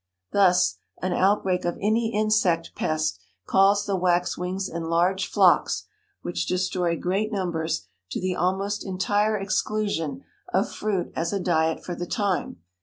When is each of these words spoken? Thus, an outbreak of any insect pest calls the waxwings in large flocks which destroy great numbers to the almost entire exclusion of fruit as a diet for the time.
Thus, 0.31 0.79
an 0.99 1.13
outbreak 1.13 1.63
of 1.63 1.77
any 1.79 2.11
insect 2.11 2.71
pest 2.73 3.19
calls 3.45 3.85
the 3.85 3.95
waxwings 3.95 4.67
in 4.67 4.85
large 4.85 5.27
flocks 5.29 5.85
which 6.23 6.47
destroy 6.47 6.97
great 6.97 7.31
numbers 7.31 7.85
to 8.09 8.19
the 8.19 8.35
almost 8.35 8.83
entire 8.83 9.37
exclusion 9.37 10.23
of 10.51 10.71
fruit 10.73 11.11
as 11.15 11.31
a 11.33 11.39
diet 11.39 11.83
for 11.85 11.93
the 11.93 12.07
time. 12.07 12.63